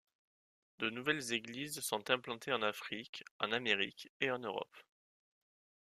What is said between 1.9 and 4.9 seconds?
implantées en Afrique, en Amérique et en Europe.